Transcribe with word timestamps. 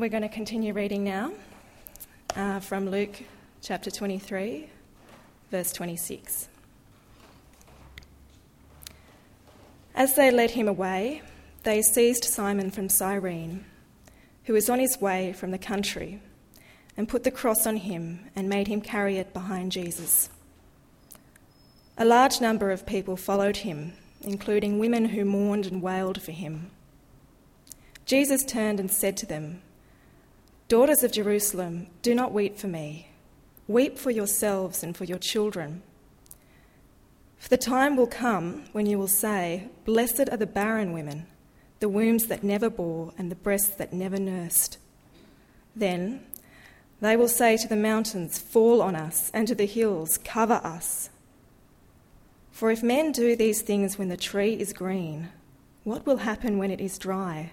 We're 0.00 0.08
going 0.08 0.22
to 0.22 0.30
continue 0.30 0.72
reading 0.72 1.04
now 1.04 1.30
uh, 2.34 2.60
from 2.60 2.88
Luke 2.88 3.22
chapter 3.60 3.90
23, 3.90 4.66
verse 5.50 5.72
26. 5.74 6.48
As 9.94 10.14
they 10.14 10.30
led 10.30 10.52
him 10.52 10.68
away, 10.68 11.20
they 11.64 11.82
seized 11.82 12.24
Simon 12.24 12.70
from 12.70 12.88
Cyrene, 12.88 13.66
who 14.44 14.54
was 14.54 14.70
on 14.70 14.78
his 14.78 14.98
way 15.02 15.34
from 15.34 15.50
the 15.50 15.58
country, 15.58 16.22
and 16.96 17.06
put 17.06 17.22
the 17.22 17.30
cross 17.30 17.66
on 17.66 17.76
him 17.76 18.20
and 18.34 18.48
made 18.48 18.68
him 18.68 18.80
carry 18.80 19.18
it 19.18 19.34
behind 19.34 19.70
Jesus. 19.70 20.30
A 21.98 22.06
large 22.06 22.40
number 22.40 22.70
of 22.70 22.86
people 22.86 23.18
followed 23.18 23.58
him, 23.58 23.92
including 24.22 24.78
women 24.78 25.10
who 25.10 25.26
mourned 25.26 25.66
and 25.66 25.82
wailed 25.82 26.22
for 26.22 26.32
him. 26.32 26.70
Jesus 28.06 28.42
turned 28.46 28.80
and 28.80 28.90
said 28.90 29.18
to 29.18 29.26
them, 29.26 29.60
Daughters 30.70 31.02
of 31.02 31.10
Jerusalem, 31.10 31.88
do 32.00 32.14
not 32.14 32.32
weep 32.32 32.56
for 32.56 32.68
me. 32.68 33.08
Weep 33.66 33.98
for 33.98 34.12
yourselves 34.12 34.84
and 34.84 34.96
for 34.96 35.02
your 35.02 35.18
children. 35.18 35.82
For 37.38 37.48
the 37.48 37.56
time 37.56 37.96
will 37.96 38.06
come 38.06 38.66
when 38.70 38.86
you 38.86 38.96
will 38.96 39.08
say, 39.08 39.64
Blessed 39.84 40.28
are 40.30 40.36
the 40.36 40.46
barren 40.46 40.92
women, 40.92 41.26
the 41.80 41.88
wombs 41.88 42.28
that 42.28 42.44
never 42.44 42.70
bore, 42.70 43.12
and 43.18 43.32
the 43.32 43.34
breasts 43.34 43.74
that 43.78 43.92
never 43.92 44.16
nursed. 44.16 44.78
Then 45.74 46.24
they 47.00 47.16
will 47.16 47.26
say 47.26 47.56
to 47.56 47.66
the 47.66 47.74
mountains, 47.74 48.38
Fall 48.38 48.80
on 48.80 48.94
us, 48.94 49.28
and 49.34 49.48
to 49.48 49.56
the 49.56 49.66
hills, 49.66 50.20
Cover 50.22 50.60
us. 50.62 51.10
For 52.52 52.70
if 52.70 52.80
men 52.80 53.10
do 53.10 53.34
these 53.34 53.60
things 53.60 53.98
when 53.98 54.08
the 54.08 54.16
tree 54.16 54.54
is 54.54 54.72
green, 54.72 55.30
what 55.82 56.06
will 56.06 56.18
happen 56.18 56.58
when 56.58 56.70
it 56.70 56.80
is 56.80 56.96
dry? 56.96 57.50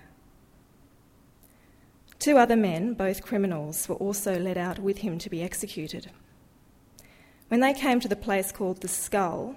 Two 2.19 2.37
other 2.37 2.55
men, 2.55 2.93
both 2.93 3.21
criminals, 3.21 3.87
were 3.87 3.95
also 3.95 4.39
led 4.39 4.57
out 4.57 4.79
with 4.79 4.99
him 4.99 5.17
to 5.19 5.29
be 5.29 5.43
executed. 5.43 6.11
When 7.47 7.59
they 7.59 7.73
came 7.73 7.99
to 7.99 8.07
the 8.07 8.15
place 8.15 8.51
called 8.51 8.81
the 8.81 8.87
Skull, 8.87 9.55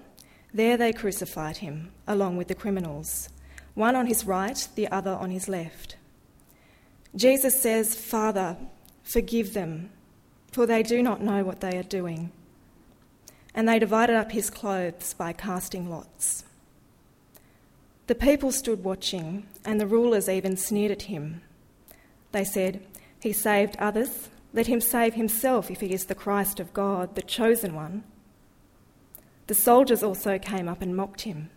there 0.53 0.77
they 0.77 0.93
crucified 0.93 1.59
him, 1.59 1.93
along 2.07 2.37
with 2.37 2.49
the 2.49 2.55
criminals, 2.55 3.29
one 3.75 3.97
on 3.97 4.07
his 4.07 4.25
right, 4.25 4.69
the 4.75 4.89
other 4.89 5.13
on 5.13 5.31
his 5.31 5.49
left. 5.49 5.97
Jesus 7.17 7.61
says, 7.61 7.95
Father, 7.95 8.57
forgive 9.03 9.55
them, 9.55 9.91
for 10.53 10.67
they 10.67 10.83
do 10.83 11.03
not 11.03 11.23
know 11.23 11.45
what 11.45 11.61
they 11.61 11.77
are 11.79 11.85
doing. 11.85 12.31
And 13.55 13.69
they 13.69 13.79
divided 13.79 14.17
up 14.17 14.33
his 14.33 14.51
clothes 14.51 15.15
by 15.15 15.33
casting 15.33 15.89
lots. 15.91 16.45
The 18.07 18.15
people 18.15 18.53
stood 18.53 18.85
watching, 18.85 19.47
and 19.65 19.81
the 19.81 19.87
rulers 19.87 20.29
even 20.29 20.57
sneered 20.57 20.93
at 20.93 21.03
him. 21.03 21.43
They 22.33 22.45
said, 22.45 22.85
He 23.21 23.33
saved 23.33 23.77
others. 23.79 24.29
Let 24.53 24.67
him 24.67 24.81
save 24.81 25.15
himself 25.15 25.71
if 25.71 25.81
he 25.81 25.93
is 25.93 26.07
the 26.07 26.15
Christ 26.15 26.59
of 26.59 26.73
God, 26.73 27.15
the 27.15 27.23
chosen 27.23 27.75
one. 27.75 28.05
The 29.47 29.55
soldiers 29.55 30.03
also 30.03 30.39
came 30.39 30.69
up 30.69 30.83
and 30.83 30.97
mocked 30.97 31.23
him. 31.23 31.51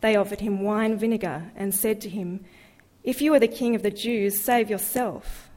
They 0.00 0.16
offered 0.16 0.40
him 0.40 0.60
wine 0.60 0.98
vinegar 0.98 1.50
and 1.56 1.74
said 1.74 2.00
to 2.02 2.08
him, 2.08 2.44
If 3.02 3.22
you 3.22 3.32
are 3.34 3.40
the 3.40 3.48
king 3.48 3.74
of 3.74 3.82
the 3.82 3.90
Jews, 3.90 4.40
save 4.42 4.70
yourself. 4.70 5.48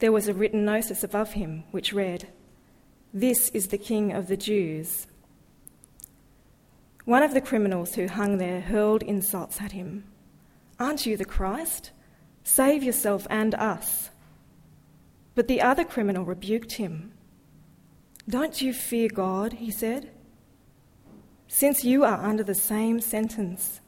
There 0.00 0.12
was 0.12 0.28
a 0.28 0.34
written 0.34 0.64
notice 0.64 1.04
above 1.04 1.32
him 1.32 1.64
which 1.70 1.92
read, 1.92 2.28
This 3.12 3.48
is 3.50 3.68
the 3.68 3.78
king 3.78 4.12
of 4.12 4.26
the 4.26 4.36
Jews. 4.36 5.06
One 7.04 7.22
of 7.22 7.34
the 7.34 7.40
criminals 7.40 7.94
who 7.94 8.08
hung 8.08 8.38
there 8.38 8.60
hurled 8.60 9.02
insults 9.02 9.60
at 9.60 9.72
him. 9.72 10.04
Aren't 10.80 11.06
you 11.06 11.16
the 11.16 11.24
Christ? 11.24 11.92
Save 12.44 12.84
yourself 12.84 13.26
and 13.30 13.54
us. 13.54 14.10
But 15.34 15.48
the 15.48 15.62
other 15.62 15.84
criminal 15.84 16.24
rebuked 16.24 16.72
him. 16.72 17.12
Don't 18.28 18.62
you 18.62 18.72
fear 18.72 19.08
God, 19.08 19.54
he 19.54 19.70
said. 19.70 20.10
Since 21.48 21.84
you 21.84 22.04
are 22.04 22.22
under 22.22 22.44
the 22.44 22.54
same 22.54 23.00
sentence, 23.00 23.80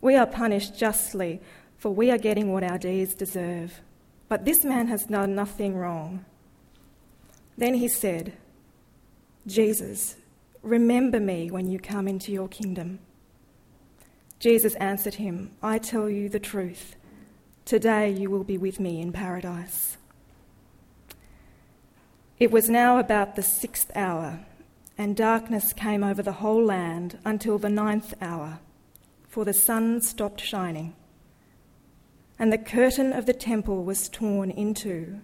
we 0.00 0.14
are 0.14 0.26
punished 0.26 0.78
justly, 0.78 1.40
for 1.76 1.90
we 1.90 2.10
are 2.10 2.18
getting 2.18 2.52
what 2.52 2.64
our 2.64 2.78
deeds 2.78 3.14
deserve. 3.14 3.80
But 4.28 4.44
this 4.44 4.64
man 4.64 4.88
has 4.88 5.04
done 5.04 5.34
nothing 5.34 5.76
wrong. 5.76 6.24
Then 7.56 7.74
he 7.74 7.88
said, 7.88 8.34
Jesus, 9.46 10.16
remember 10.62 11.18
me 11.18 11.50
when 11.50 11.68
you 11.68 11.78
come 11.78 12.06
into 12.06 12.30
your 12.30 12.48
kingdom. 12.48 13.00
Jesus 14.38 14.74
answered 14.76 15.14
him, 15.14 15.50
I 15.62 15.78
tell 15.78 16.08
you 16.08 16.28
the 16.28 16.38
truth. 16.38 16.94
Today 17.68 18.10
you 18.10 18.30
will 18.30 18.44
be 18.44 18.56
with 18.56 18.80
me 18.80 18.98
in 18.98 19.12
paradise. 19.12 19.98
It 22.38 22.50
was 22.50 22.70
now 22.70 22.98
about 22.98 23.36
the 23.36 23.42
sixth 23.42 23.94
hour, 23.94 24.40
and 24.96 25.14
darkness 25.14 25.74
came 25.74 26.02
over 26.02 26.22
the 26.22 26.40
whole 26.40 26.64
land 26.64 27.18
until 27.26 27.58
the 27.58 27.68
ninth 27.68 28.14
hour, 28.22 28.60
for 29.28 29.44
the 29.44 29.52
sun 29.52 30.00
stopped 30.00 30.40
shining. 30.40 30.94
And 32.38 32.50
the 32.50 32.56
curtain 32.56 33.12
of 33.12 33.26
the 33.26 33.34
temple 33.34 33.84
was 33.84 34.08
torn 34.08 34.50
in 34.50 34.72
two. 34.72 35.20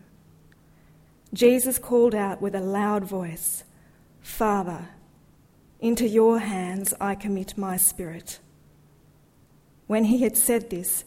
Jesus 1.33 1.79
called 1.79 2.15
out 2.15 2.43
with 2.43 2.55
a 2.55 2.61
loud 2.61 3.05
voice, 3.05 3.65
Father, 4.21 4.91
into 5.81 6.07
your 6.07 6.41
hands 6.41 6.93
I 7.01 7.15
commit 7.15 7.57
my 7.57 7.79
spirit. 7.79 8.39
When 9.87 10.05
he 10.05 10.25
had 10.25 10.37
said 10.37 10.69
this, 10.69 11.07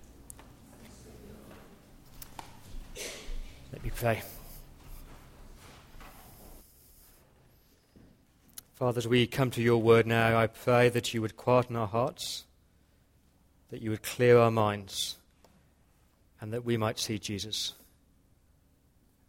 Let 3.71 3.83
me 3.83 3.91
pray. 3.95 4.21
Father, 8.73 8.97
as 8.97 9.07
we 9.07 9.27
come 9.27 9.49
to 9.51 9.61
your 9.61 9.77
word 9.77 10.05
now, 10.05 10.37
I 10.37 10.47
pray 10.47 10.89
that 10.89 11.13
you 11.13 11.21
would 11.21 11.37
quieten 11.37 11.75
our 11.75 11.87
hearts, 11.87 12.45
that 13.69 13.81
you 13.81 13.91
would 13.91 14.03
clear 14.03 14.39
our 14.39 14.51
minds, 14.51 15.17
and 16.41 16.51
that 16.51 16.65
we 16.65 16.75
might 16.75 16.99
see 16.99 17.17
Jesus. 17.17 17.73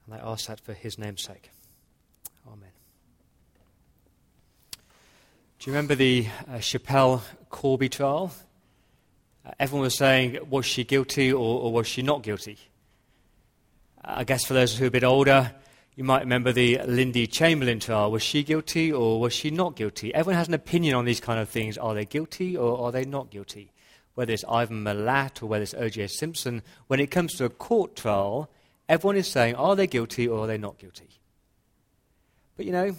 And 0.07 0.15
I 0.15 0.19
ask 0.19 0.47
that 0.47 0.59
for 0.59 0.73
his 0.73 0.99
name's 0.99 1.23
sake. 1.23 1.51
Amen. 2.47 2.71
Do 4.73 5.71
you 5.71 5.73
remember 5.73 5.95
the 5.95 6.27
uh, 6.49 6.55
Schapelle 6.55 7.23
Corby 7.49 7.89
trial? 7.89 8.33
Uh, 9.47 9.53
everyone 9.61 9.85
was 9.85 9.97
saying, 9.97 10.39
was 10.51 10.67
she 10.67 10.83
guilty 10.83 11.33
or, 11.33 11.61
or 11.61 11.73
was 11.73 11.87
she 11.87 12.03
not 12.03 12.25
guilty? 12.25 12.59
Uh, 14.05 14.15
I 14.17 14.25
guess 14.25 14.45
for 14.45 14.55
those 14.55 14.77
who 14.77 14.85
are 14.85 14.89
a 14.89 14.91
bit 14.91 15.05
older, 15.05 15.53
you 15.95 16.05
might 16.05 16.23
remember 16.23 16.53
the 16.53 16.81
Lindy 16.87 17.27
Chamberlain 17.27 17.81
trial. 17.81 18.11
Was 18.11 18.23
she 18.23 18.43
guilty 18.43 18.93
or 18.93 19.21
was 19.21 19.33
she 19.33 19.51
not 19.51 19.77
guilty? 19.77 20.15
Everyone 20.15 20.39
has 20.39 20.49
an 20.49 20.55
opinion 20.55 20.95
on 20.95 21.05
these 21.05 21.21
kind 21.21 21.39
of 21.39 21.49
things. 21.49 21.77
Are 21.77 21.95
they 21.95 22.05
guilty 22.05 22.57
or 22.57 22.81
are 22.81 22.93
they 22.93 23.05
not 23.05 23.31
guilty? 23.31 23.73
Whether 24.15 24.33
it's 24.33 24.45
Ivan 24.49 24.85
Milat 24.85 25.43
or 25.43 25.47
whether 25.47 25.63
it's 25.63 25.75
O.J. 25.75 26.07
Simpson, 26.09 26.63
when 26.87 27.01
it 27.01 27.11
comes 27.11 27.35
to 27.35 27.45
a 27.45 27.51
court 27.51 27.97
trial, 27.97 28.51
everyone 28.89 29.17
is 29.17 29.29
saying, 29.29 29.55
are 29.55 29.77
they 29.77 29.87
guilty 29.87 30.27
or 30.27 30.45
are 30.45 30.47
they 30.47 30.59
not 30.59 30.79
guilty? 30.79 31.09
But 32.57 32.67
you 32.67 32.73
know, 32.73 32.95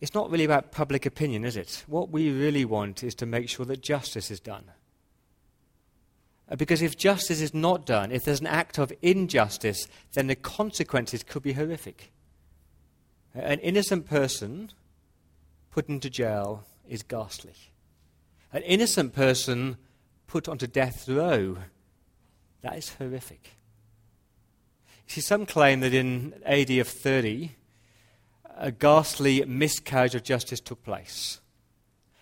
it's 0.00 0.14
not 0.14 0.30
really 0.30 0.44
about 0.44 0.72
public 0.72 1.06
opinion, 1.06 1.44
is 1.44 1.56
it? 1.56 1.84
What 1.86 2.10
we 2.10 2.30
really 2.30 2.64
want 2.64 3.02
is 3.02 3.14
to 3.16 3.26
make 3.26 3.48
sure 3.48 3.64
that 3.66 3.80
justice 3.80 4.30
is 4.30 4.40
done. 4.40 4.64
Because 6.54 6.80
if 6.80 6.96
justice 6.96 7.40
is 7.40 7.52
not 7.52 7.84
done, 7.84 8.12
if 8.12 8.24
there's 8.24 8.40
an 8.40 8.46
act 8.46 8.78
of 8.78 8.92
injustice, 9.02 9.88
then 10.12 10.28
the 10.28 10.36
consequences 10.36 11.24
could 11.24 11.42
be 11.42 11.54
horrific. 11.54 12.12
An 13.34 13.58
innocent 13.58 14.06
person 14.06 14.70
put 15.70 15.88
into 15.88 16.08
jail 16.08 16.64
is 16.88 17.02
ghastly. 17.02 17.54
An 18.52 18.62
innocent 18.62 19.12
person 19.12 19.76
put 20.28 20.48
onto 20.48 20.66
death 20.66 21.08
row, 21.08 21.58
that 22.62 22.78
is 22.78 22.94
horrific. 22.94 23.56
You 25.06 25.14
see, 25.14 25.20
some 25.20 25.46
claim 25.46 25.80
that 25.80 25.94
in 25.94 26.34
AD 26.44 26.70
of 26.70 26.88
30, 26.88 27.52
a 28.56 28.70
ghastly 28.70 29.44
miscarriage 29.44 30.14
of 30.14 30.22
justice 30.22 30.60
took 30.60 30.82
place. 30.82 31.40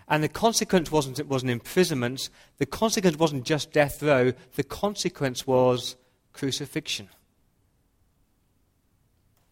And 0.08 0.22
the 0.22 0.28
consequence 0.28 0.92
wasn't, 0.92 1.18
it 1.18 1.28
wasn't 1.28 1.52
imprisonment. 1.52 2.28
The 2.58 2.66
consequence 2.66 3.16
wasn't 3.16 3.44
just 3.44 3.72
death 3.72 4.02
row. 4.02 4.32
The 4.54 4.64
consequence 4.64 5.46
was 5.46 5.96
crucifixion. 6.32 7.08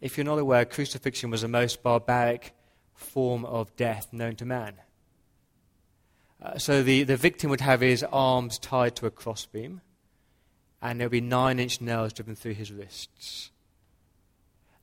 If 0.00 0.18
you're 0.18 0.24
not 0.24 0.38
aware, 0.38 0.64
crucifixion 0.64 1.30
was 1.30 1.42
the 1.42 1.48
most 1.48 1.82
barbaric 1.82 2.52
form 2.92 3.44
of 3.44 3.74
death 3.76 4.12
known 4.12 4.36
to 4.36 4.44
man. 4.44 4.74
Uh, 6.42 6.58
so 6.58 6.82
the, 6.82 7.04
the 7.04 7.16
victim 7.16 7.50
would 7.50 7.60
have 7.60 7.80
his 7.80 8.02
arms 8.12 8.58
tied 8.58 8.96
to 8.96 9.06
a 9.06 9.10
crossbeam, 9.10 9.80
and 10.82 10.98
there 10.98 11.06
would 11.06 11.12
be 11.12 11.20
nine 11.20 11.60
inch 11.60 11.80
nails 11.80 12.12
driven 12.12 12.34
through 12.34 12.54
his 12.54 12.72
wrists. 12.72 13.52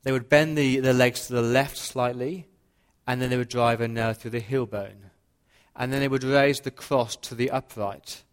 They 0.03 0.13
would 0.13 0.29
bend 0.29 0.57
the, 0.57 0.79
the 0.79 0.93
legs 0.93 1.27
to 1.27 1.33
the 1.33 1.41
left 1.41 1.77
slightly, 1.77 2.47
and 3.05 3.21
then 3.21 3.29
they 3.29 3.37
would 3.37 3.49
drive 3.49 3.81
a 3.81 3.87
nail 3.87 4.13
through 4.13 4.31
the 4.31 4.39
heel 4.39 4.65
bone. 4.65 5.08
And 5.79 5.91
then 5.91 6.01
they 6.01 6.07
would 6.07 6.23
raise 6.23 6.59
the 6.59 6.69
cross 6.71 7.15
to 7.15 7.33
the 7.33 7.49
upright. 7.49 8.23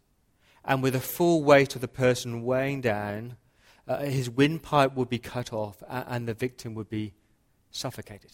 And 0.64 0.82
with 0.82 0.92
the 0.92 1.00
full 1.00 1.42
weight 1.42 1.74
of 1.76 1.80
the 1.80 1.88
person 1.88 2.42
weighing 2.42 2.80
down, 2.82 3.36
uh, 3.86 4.00
his 4.00 4.28
windpipe 4.28 4.94
would 4.94 5.08
be 5.08 5.20
cut 5.20 5.52
off, 5.52 5.82
and 5.88 6.26
the 6.26 6.34
victim 6.34 6.74
would 6.74 6.90
be 6.90 7.14
suffocated. 7.70 8.32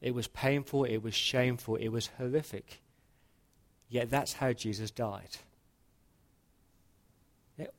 It 0.00 0.14
was 0.14 0.28
painful, 0.28 0.84
it 0.84 1.02
was 1.02 1.14
shameful, 1.14 1.76
it 1.76 1.88
was 1.88 2.10
horrific. 2.16 2.80
Yet 3.88 4.08
that's 4.08 4.34
how 4.34 4.52
Jesus 4.52 4.92
died. 4.92 5.38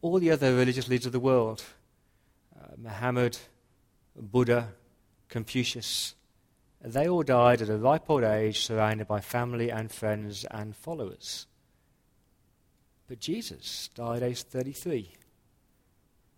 All 0.02 0.20
the 0.20 0.31
other 0.31 0.54
religious 0.56 0.90
leaders 0.90 1.06
of 1.06 1.14
the 1.14 1.22
world, 1.22 1.64
uh, 2.60 2.74
Muhammad, 2.78 3.38
Buddha, 4.14 4.74
Confucius, 5.30 6.16
they 6.81 7.08
all 7.08 7.24
died 7.24 7.62
at 7.62 7.70
a 7.70 7.78
ripe 7.78 8.10
old 8.10 8.24
age, 8.24 8.66
surrounded 8.66 9.08
by 9.08 9.20
family 9.20 9.70
and 9.70 9.92
friends 9.92 10.46
and 10.50 10.76
followers. 10.76 11.46
But 13.08 13.20
Jesus 13.20 13.90
died 13.96 14.24
aged 14.24 14.48
33, 14.48 15.12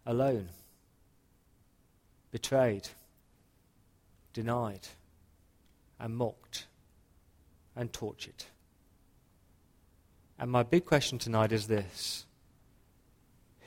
alone, 0.05 0.49
betrayed, 2.31 2.89
denied, 4.33 4.87
and 5.99 6.15
mocked, 6.15 6.67
and 7.75 7.93
tortured. 7.93 8.45
And 10.39 10.49
my 10.49 10.63
big 10.63 10.85
question 10.85 11.19
tonight 11.19 11.51
is 11.51 11.67
this 11.67 12.25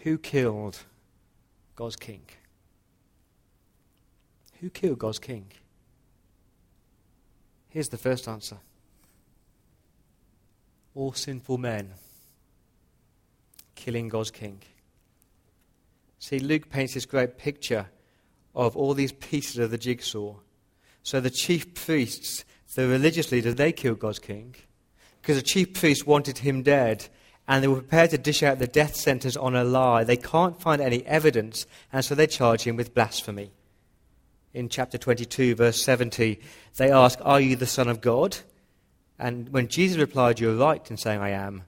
Who 0.03 0.19
killed 0.19 0.79
God's 1.77 1.97
king? 1.97 2.23
Who 4.61 4.71
killed 4.71 4.99
God's 4.99 5.21
king? 5.21 5.53
Here's 7.75 7.89
the 7.89 7.99
first 7.99 8.29
answer 8.29 8.59
all 10.95 11.13
sinful 11.13 11.59
men 11.59 11.91
killing 13.75 14.09
God's 14.09 14.31
king. 14.31 14.63
See, 16.21 16.39
Luke 16.39 16.71
paints 16.71 16.95
this 16.95 17.05
great 17.05 17.37
picture 17.37 17.87
of 18.55 18.77
all 18.77 18.95
these 18.95 19.11
pieces 19.11 19.59
of 19.59 19.73
the 19.73 19.77
jigsaw. 19.77 20.37
So 21.03 21.19
the 21.19 21.31
chief 21.31 21.75
priests, 21.75 22.45
the 22.77 22.87
religious 22.87 23.33
leaders, 23.33 23.57
they 23.57 23.73
killed 23.73 23.99
God's 23.99 24.21
king 24.21 24.55
because 25.21 25.37
the 25.37 25.43
chief 25.43 25.75
priests 25.75 26.07
wanted 26.07 26.39
him 26.39 26.63
dead 26.63 27.09
and 27.49 27.61
they 27.61 27.69
were 27.69 27.81
prepared 27.81 28.11
to 28.11 28.19
dish 28.19 28.45
out 28.45 28.61
the 28.61 28.69
death 28.69 28.95
sentence 28.95 29.37
on 29.37 29.57
a 29.57 29.65
lie. 29.65 30.05
They 30.05 30.17
can't 30.17 30.61
find 30.61 30.81
any 30.81 31.05
evidence, 31.07 31.67
and 31.93 32.05
so 32.05 32.15
they 32.15 32.29
charge 32.29 32.63
him 32.63 32.77
with 32.77 32.95
blasphemy. 32.95 33.51
In 34.55 34.69
chapter 34.69 34.97
22, 34.97 35.57
verse 35.57 35.83
70, 35.83 36.41
they 36.77 36.91
ask, 36.91 37.19
Are 37.23 37.41
you 37.41 37.57
the 37.57 37.67
Son 37.67 37.89
of 37.89 38.01
God? 38.01 38.39
And 39.19 39.51
when 39.51 39.69
Jesus 39.69 39.99
replied, 39.99 40.41
You're 40.41 40.57
right 40.57 40.91
in 40.91 40.97
saying 40.97 41.21
I 41.21 41.31
am, 41.31 41.65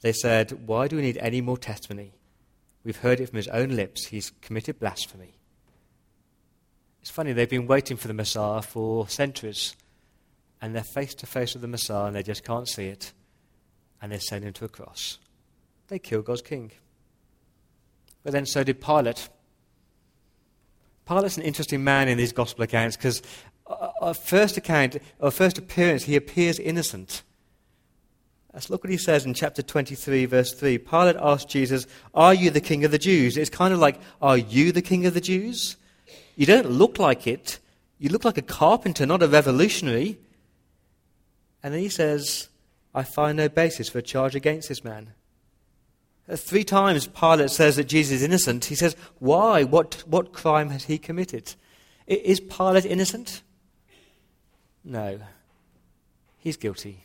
they 0.00 0.12
said, 0.12 0.66
Why 0.66 0.88
do 0.88 0.96
we 0.96 1.02
need 1.02 1.18
any 1.18 1.40
more 1.40 1.58
testimony? 1.58 2.12
We've 2.84 2.96
heard 2.96 3.20
it 3.20 3.28
from 3.28 3.36
his 3.36 3.48
own 3.48 3.70
lips. 3.70 4.06
He's 4.06 4.32
committed 4.40 4.78
blasphemy. 4.78 5.34
It's 7.02 7.10
funny, 7.10 7.32
they've 7.32 7.50
been 7.50 7.66
waiting 7.66 7.96
for 7.96 8.08
the 8.08 8.14
Messiah 8.14 8.62
for 8.62 9.08
centuries 9.08 9.76
and 10.60 10.74
they're 10.74 10.82
face 10.82 11.14
to 11.14 11.26
face 11.26 11.54
with 11.54 11.62
the 11.62 11.68
Messiah 11.68 12.06
and 12.06 12.16
they 12.16 12.22
just 12.22 12.44
can't 12.44 12.68
see 12.68 12.86
it, 12.86 13.12
and 14.00 14.10
they 14.10 14.18
send 14.18 14.44
him 14.44 14.52
to 14.54 14.64
a 14.64 14.68
cross. 14.68 15.18
They 15.88 15.98
kill 15.98 16.22
God's 16.22 16.42
king. 16.42 16.72
But 18.22 18.32
then 18.32 18.46
so 18.46 18.64
did 18.64 18.80
Pilate. 18.80 19.28
Pilate's 21.06 21.36
an 21.36 21.44
interesting 21.44 21.84
man 21.84 22.08
in 22.08 22.18
these 22.18 22.32
gospel 22.32 22.64
accounts 22.64 22.96
because 22.96 23.22
uh, 23.66 24.12
first 24.12 24.56
account, 24.56 24.96
or 25.18 25.30
first 25.30 25.58
appearance, 25.58 26.04
he 26.04 26.16
appears 26.16 26.58
innocent. 26.58 27.22
Let's 28.52 28.70
look 28.70 28.84
what 28.84 28.90
he 28.90 28.96
says 28.96 29.26
in 29.26 29.34
chapter 29.34 29.62
23, 29.62 30.24
verse 30.24 30.52
3. 30.54 30.78
Pilate 30.78 31.16
asked 31.16 31.48
Jesus, 31.48 31.86
Are 32.14 32.32
you 32.32 32.50
the 32.50 32.60
king 32.60 32.84
of 32.84 32.90
the 32.90 32.98
Jews? 32.98 33.36
It's 33.36 33.50
kind 33.50 33.74
of 33.74 33.80
like, 33.80 34.00
Are 34.22 34.38
you 34.38 34.72
the 34.72 34.82
king 34.82 35.04
of 35.06 35.14
the 35.14 35.20
Jews? 35.20 35.76
You 36.36 36.46
don't 36.46 36.70
look 36.70 36.98
like 36.98 37.26
it. 37.26 37.58
You 37.98 38.08
look 38.08 38.24
like 38.24 38.38
a 38.38 38.42
carpenter, 38.42 39.06
not 39.06 39.22
a 39.22 39.28
revolutionary. 39.28 40.18
And 41.62 41.74
then 41.74 41.80
he 41.80 41.88
says, 41.88 42.48
I 42.94 43.02
find 43.02 43.36
no 43.36 43.48
basis 43.48 43.88
for 43.88 43.98
a 43.98 44.02
charge 44.02 44.34
against 44.34 44.68
this 44.68 44.82
man. 44.82 45.12
Three 46.34 46.64
times 46.64 47.06
Pilate 47.06 47.50
says 47.50 47.76
that 47.76 47.84
Jesus 47.84 48.16
is 48.16 48.22
innocent. 48.22 48.64
He 48.64 48.74
says, 48.74 48.96
Why? 49.18 49.62
What, 49.62 50.02
what 50.06 50.32
crime 50.32 50.70
has 50.70 50.84
he 50.84 50.98
committed? 50.98 51.54
Is 52.06 52.40
Pilate 52.40 52.84
innocent? 52.84 53.42
No. 54.84 55.20
He's 56.38 56.56
guilty. 56.56 57.04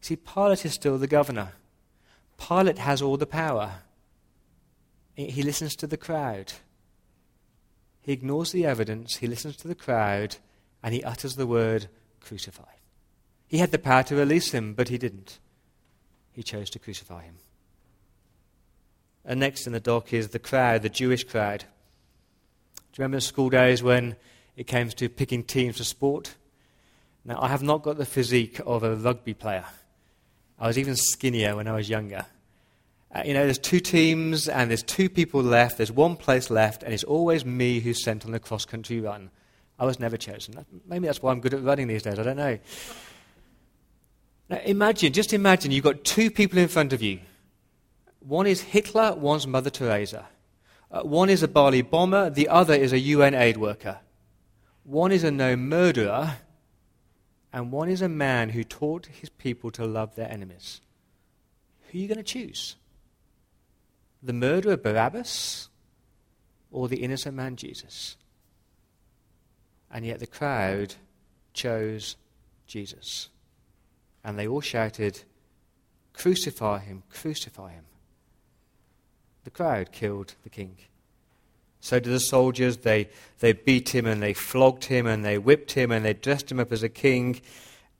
See, 0.00 0.16
Pilate 0.16 0.64
is 0.64 0.74
still 0.74 0.98
the 0.98 1.06
governor. 1.06 1.52
Pilate 2.38 2.78
has 2.78 3.02
all 3.02 3.16
the 3.16 3.26
power. 3.26 3.82
He 5.14 5.42
listens 5.42 5.74
to 5.76 5.88
the 5.88 5.96
crowd. 5.96 6.52
He 8.00 8.12
ignores 8.12 8.52
the 8.52 8.64
evidence, 8.64 9.16
he 9.16 9.26
listens 9.26 9.56
to 9.56 9.68
the 9.68 9.74
crowd, 9.74 10.36
and 10.82 10.94
he 10.94 11.02
utters 11.02 11.34
the 11.34 11.46
word 11.46 11.88
crucify. 12.20 12.62
He 13.48 13.58
had 13.58 13.70
the 13.70 13.78
power 13.78 14.02
to 14.04 14.14
release 14.14 14.52
him, 14.52 14.74
but 14.74 14.88
he 14.88 14.96
didn't. 14.96 15.40
He 16.32 16.42
chose 16.42 16.70
to 16.70 16.78
crucify 16.78 17.24
him. 17.24 17.34
And 19.28 19.40
next 19.40 19.66
in 19.66 19.74
the 19.74 19.78
dock 19.78 20.14
is 20.14 20.28
the 20.28 20.38
crowd, 20.38 20.80
the 20.80 20.88
Jewish 20.88 21.22
crowd. 21.22 21.60
Do 21.60 21.64
you 22.96 23.02
remember 23.02 23.20
school 23.20 23.50
days 23.50 23.82
when 23.82 24.16
it 24.56 24.66
came 24.66 24.88
to 24.88 25.08
picking 25.10 25.44
teams 25.44 25.76
for 25.76 25.84
sport? 25.84 26.34
Now, 27.26 27.38
I 27.42 27.48
have 27.48 27.62
not 27.62 27.82
got 27.82 27.98
the 27.98 28.06
physique 28.06 28.58
of 28.64 28.82
a 28.82 28.96
rugby 28.96 29.34
player. 29.34 29.66
I 30.58 30.66
was 30.66 30.78
even 30.78 30.96
skinnier 30.96 31.54
when 31.56 31.68
I 31.68 31.72
was 31.72 31.90
younger. 31.90 32.24
Uh, 33.14 33.22
you 33.26 33.34
know, 33.34 33.44
there's 33.44 33.58
two 33.58 33.80
teams 33.80 34.48
and 34.48 34.70
there's 34.70 34.82
two 34.82 35.10
people 35.10 35.42
left, 35.42 35.76
there's 35.76 35.92
one 35.92 36.16
place 36.16 36.48
left, 36.48 36.82
and 36.82 36.94
it's 36.94 37.04
always 37.04 37.44
me 37.44 37.80
who's 37.80 38.02
sent 38.02 38.24
on 38.24 38.32
the 38.32 38.40
cross 38.40 38.64
country 38.64 38.98
run. 38.98 39.30
I 39.78 39.84
was 39.84 40.00
never 40.00 40.16
chosen. 40.16 40.64
Maybe 40.86 41.06
that's 41.06 41.22
why 41.22 41.32
I'm 41.32 41.40
good 41.40 41.52
at 41.52 41.62
running 41.62 41.86
these 41.86 42.02
days, 42.02 42.18
I 42.18 42.22
don't 42.22 42.36
know. 42.38 42.58
Now 44.48 44.60
imagine, 44.64 45.12
just 45.12 45.34
imagine 45.34 45.70
you've 45.70 45.84
got 45.84 46.02
two 46.02 46.30
people 46.30 46.58
in 46.58 46.68
front 46.68 46.94
of 46.94 47.02
you. 47.02 47.20
One 48.28 48.46
is 48.46 48.60
Hitler, 48.60 49.14
one's 49.14 49.46
Mother 49.46 49.70
Teresa. 49.70 50.26
Uh, 50.90 51.00
one 51.00 51.30
is 51.30 51.42
a 51.42 51.48
Bali 51.48 51.80
bomber, 51.80 52.28
the 52.28 52.50
other 52.50 52.74
is 52.74 52.92
a 52.92 52.98
UN 52.98 53.32
aid 53.32 53.56
worker. 53.56 54.00
One 54.84 55.12
is 55.12 55.24
a 55.24 55.30
no 55.30 55.56
murderer, 55.56 56.36
and 57.54 57.72
one 57.72 57.88
is 57.88 58.02
a 58.02 58.08
man 58.08 58.50
who 58.50 58.64
taught 58.64 59.06
his 59.06 59.30
people 59.30 59.70
to 59.70 59.86
love 59.86 60.14
their 60.14 60.30
enemies. 60.30 60.82
Who 61.86 61.96
are 61.96 62.02
you 62.02 62.06
going 62.06 62.18
to 62.18 62.22
choose? 62.22 62.76
The 64.22 64.34
murderer 64.34 64.76
Barabbas 64.76 65.70
or 66.70 66.86
the 66.86 67.02
innocent 67.02 67.34
man 67.34 67.56
Jesus? 67.56 68.18
And 69.90 70.04
yet 70.04 70.20
the 70.20 70.26
crowd 70.26 70.96
chose 71.54 72.16
Jesus. 72.66 73.30
And 74.22 74.38
they 74.38 74.46
all 74.46 74.60
shouted, 74.60 75.22
Crucify 76.12 76.80
him, 76.80 77.04
crucify 77.08 77.70
him. 77.70 77.84
The 79.48 79.52
crowd 79.52 79.92
killed 79.92 80.34
the 80.44 80.50
king. 80.50 80.76
So 81.80 81.98
did 81.98 82.12
the 82.12 82.20
soldiers. 82.20 82.76
They, 82.76 83.08
they 83.38 83.54
beat 83.54 83.94
him 83.94 84.04
and 84.04 84.22
they 84.22 84.34
flogged 84.34 84.84
him 84.84 85.06
and 85.06 85.24
they 85.24 85.38
whipped 85.38 85.72
him 85.72 85.90
and 85.90 86.04
they 86.04 86.12
dressed 86.12 86.52
him 86.52 86.60
up 86.60 86.70
as 86.70 86.82
a 86.82 86.90
king. 86.90 87.40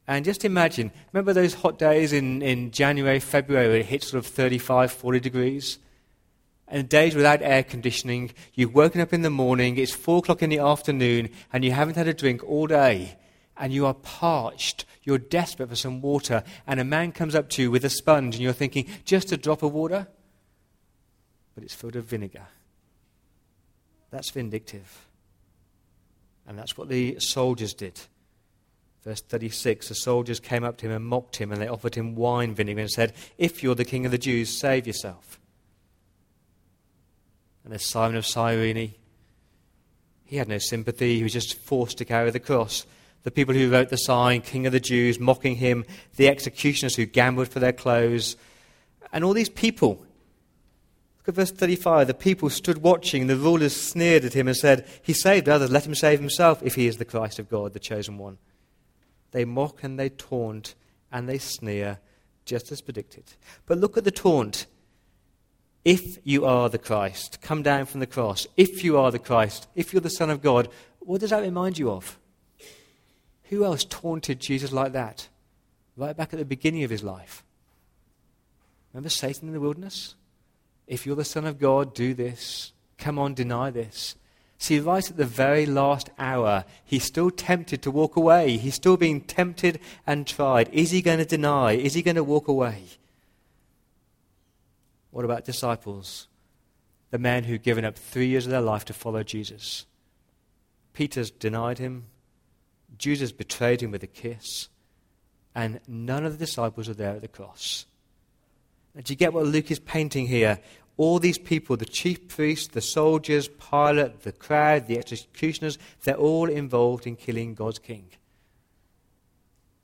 And 0.06 0.26
just 0.26 0.44
imagine, 0.44 0.92
remember 1.10 1.32
those 1.32 1.54
hot 1.54 1.78
days 1.78 2.12
in, 2.12 2.42
in 2.42 2.70
January, 2.70 3.18
February, 3.18 3.66
where 3.66 3.78
it 3.78 3.86
hit 3.86 4.02
sort 4.02 4.22
of 4.22 4.30
35, 4.30 4.92
40 4.92 5.20
degrees? 5.20 5.78
And 6.66 6.86
days 6.86 7.14
without 7.14 7.40
air 7.40 7.62
conditioning, 7.62 8.32
you've 8.52 8.74
woken 8.74 9.00
up 9.00 9.14
in 9.14 9.22
the 9.22 9.30
morning, 9.30 9.78
it's 9.78 9.94
four 9.94 10.18
o'clock 10.18 10.42
in 10.42 10.50
the 10.50 10.58
afternoon, 10.58 11.30
and 11.50 11.64
you 11.64 11.72
haven't 11.72 11.96
had 11.96 12.08
a 12.08 12.12
drink 12.12 12.44
all 12.44 12.66
day, 12.66 13.16
and 13.56 13.72
you 13.72 13.86
are 13.86 13.94
parched, 13.94 14.84
you're 15.02 15.16
desperate 15.16 15.70
for 15.70 15.76
some 15.76 16.02
water, 16.02 16.44
and 16.66 16.78
a 16.78 16.84
man 16.84 17.10
comes 17.10 17.34
up 17.34 17.48
to 17.48 17.62
you 17.62 17.70
with 17.70 17.86
a 17.86 17.88
sponge, 17.88 18.34
and 18.34 18.44
you're 18.44 18.52
thinking, 18.52 18.86
just 19.06 19.32
a 19.32 19.38
drop 19.38 19.62
of 19.62 19.72
water? 19.72 20.08
But 21.58 21.64
it's 21.64 21.74
filled 21.74 21.96
with 21.96 22.04
vinegar. 22.04 22.46
That's 24.12 24.30
vindictive. 24.30 25.08
And 26.46 26.56
that's 26.56 26.78
what 26.78 26.88
the 26.88 27.18
soldiers 27.18 27.74
did. 27.74 27.98
Verse 29.02 29.20
36 29.22 29.88
the 29.88 29.96
soldiers 29.96 30.38
came 30.38 30.62
up 30.62 30.76
to 30.76 30.86
him 30.86 30.92
and 30.92 31.04
mocked 31.04 31.34
him, 31.34 31.50
and 31.50 31.60
they 31.60 31.66
offered 31.66 31.96
him 31.96 32.14
wine 32.14 32.54
vinegar 32.54 32.82
and 32.82 32.88
said, 32.88 33.12
If 33.38 33.60
you're 33.60 33.74
the 33.74 33.84
king 33.84 34.06
of 34.06 34.12
the 34.12 34.18
Jews, 34.18 34.56
save 34.56 34.86
yourself. 34.86 35.40
And 37.64 37.72
there's 37.72 37.90
Simon 37.90 38.14
of 38.14 38.24
Cyrene. 38.24 38.94
He 40.24 40.36
had 40.36 40.46
no 40.46 40.58
sympathy. 40.58 41.16
He 41.16 41.24
was 41.24 41.32
just 41.32 41.58
forced 41.58 41.98
to 41.98 42.04
carry 42.04 42.30
the 42.30 42.38
cross. 42.38 42.86
The 43.24 43.32
people 43.32 43.56
who 43.56 43.68
wrote 43.68 43.88
the 43.88 43.96
sign, 43.96 44.42
King 44.42 44.66
of 44.66 44.72
the 44.72 44.78
Jews, 44.78 45.18
mocking 45.18 45.56
him, 45.56 45.84
the 46.14 46.28
executioners 46.28 46.94
who 46.94 47.04
gambled 47.04 47.48
for 47.48 47.58
their 47.58 47.72
clothes, 47.72 48.36
and 49.12 49.24
all 49.24 49.32
these 49.32 49.48
people. 49.48 50.04
Look 51.28 51.36
at 51.36 51.42
verse 51.42 51.50
35. 51.50 52.06
The 52.06 52.14
people 52.14 52.48
stood 52.48 52.78
watching. 52.78 53.26
The 53.26 53.36
rulers 53.36 53.76
sneered 53.76 54.24
at 54.24 54.32
him 54.32 54.48
and 54.48 54.56
said, 54.56 54.88
He 55.02 55.12
saved 55.12 55.46
others. 55.46 55.70
Let 55.70 55.84
him 55.84 55.94
save 55.94 56.20
himself 56.20 56.62
if 56.62 56.74
he 56.74 56.86
is 56.86 56.96
the 56.96 57.04
Christ 57.04 57.38
of 57.38 57.50
God, 57.50 57.74
the 57.74 57.78
chosen 57.78 58.16
one. 58.16 58.38
They 59.32 59.44
mock 59.44 59.84
and 59.84 59.98
they 59.98 60.08
taunt 60.08 60.74
and 61.12 61.28
they 61.28 61.36
sneer, 61.36 61.98
just 62.46 62.72
as 62.72 62.80
predicted. 62.80 63.24
But 63.66 63.76
look 63.76 63.98
at 63.98 64.04
the 64.04 64.10
taunt. 64.10 64.64
If 65.84 66.16
you 66.24 66.46
are 66.46 66.70
the 66.70 66.78
Christ, 66.78 67.42
come 67.42 67.62
down 67.62 67.84
from 67.84 68.00
the 68.00 68.06
cross. 68.06 68.46
If 68.56 68.82
you 68.82 68.96
are 68.96 69.10
the 69.10 69.18
Christ, 69.18 69.68
if 69.74 69.92
you're 69.92 70.00
the 70.00 70.08
Son 70.08 70.30
of 70.30 70.40
God, 70.40 70.70
what 71.00 71.20
does 71.20 71.28
that 71.28 71.42
remind 71.42 71.76
you 71.76 71.90
of? 71.90 72.18
Who 73.50 73.66
else 73.66 73.84
taunted 73.84 74.40
Jesus 74.40 74.72
like 74.72 74.92
that? 74.92 75.28
Right 75.94 76.16
back 76.16 76.32
at 76.32 76.38
the 76.38 76.46
beginning 76.46 76.84
of 76.84 76.90
his 76.90 77.02
life. 77.02 77.44
Remember 78.94 79.10
Satan 79.10 79.48
in 79.48 79.52
the 79.52 79.60
wilderness? 79.60 80.14
If 80.88 81.06
you're 81.06 81.14
the 81.14 81.24
Son 81.24 81.44
of 81.44 81.60
God, 81.60 81.94
do 81.94 82.14
this. 82.14 82.72
Come 82.96 83.18
on, 83.18 83.34
deny 83.34 83.70
this. 83.70 84.16
See, 84.56 84.80
right 84.80 85.08
at 85.08 85.16
the 85.16 85.24
very 85.24 85.66
last 85.66 86.10
hour, 86.18 86.64
he's 86.84 87.04
still 87.04 87.30
tempted 87.30 87.80
to 87.82 87.92
walk 87.92 88.16
away. 88.16 88.56
He's 88.56 88.74
still 88.74 88.96
being 88.96 89.20
tempted 89.20 89.78
and 90.04 90.26
tried. 90.26 90.68
Is 90.72 90.90
he 90.90 91.00
going 91.00 91.18
to 91.18 91.24
deny? 91.24 91.72
Is 91.72 91.94
he 91.94 92.02
going 92.02 92.16
to 92.16 92.24
walk 92.24 92.48
away? 92.48 92.82
What 95.12 95.24
about 95.24 95.44
disciples? 95.44 96.26
The 97.10 97.18
men 97.18 97.44
who'd 97.44 97.62
given 97.62 97.84
up 97.84 97.96
three 97.96 98.26
years 98.26 98.46
of 98.46 98.50
their 98.50 98.60
life 98.60 98.84
to 98.86 98.92
follow 98.92 99.22
Jesus. 99.22 99.86
Peter's 100.92 101.30
denied 101.30 101.78
him. 101.78 102.06
Judas 102.96 103.30
betrayed 103.30 103.80
him 103.80 103.92
with 103.92 104.02
a 104.02 104.08
kiss. 104.08 104.68
And 105.54 105.80
none 105.86 106.24
of 106.24 106.32
the 106.32 106.44
disciples 106.44 106.88
are 106.88 106.94
there 106.94 107.12
at 107.12 107.20
the 107.20 107.28
cross. 107.28 107.86
And 108.98 109.06
do 109.06 109.14
you 109.14 109.16
get 109.16 109.32
what 109.32 109.46
Luke 109.46 109.70
is 109.70 109.78
painting 109.78 110.26
here? 110.26 110.58
all 110.98 111.20
these 111.20 111.38
people, 111.38 111.76
the 111.76 111.84
chief 111.84 112.26
priests, 112.28 112.66
the 112.66 112.80
soldiers, 112.80 113.48
Pilate, 113.48 114.22
the 114.22 114.32
crowd, 114.32 114.88
the 114.88 114.98
executioners, 114.98 115.78
they're 116.02 116.16
all 116.16 116.50
involved 116.50 117.06
in 117.06 117.14
killing 117.14 117.54
God's 117.54 117.78
king. 117.78 118.10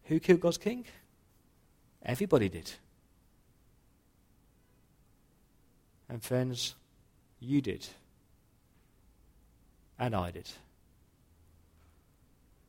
Who 0.07 0.19
killed 0.19 0.41
God's 0.41 0.59
king? 0.59 0.85
Everybody 2.03 2.49
did. 2.49 2.73
And 6.09 6.21
friends, 6.21 6.75
you 7.39 7.63
did. 7.63 7.87
And 10.01 10.17
I 10.17 10.33
did. 10.33 10.51